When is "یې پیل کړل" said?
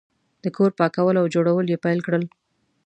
1.71-2.23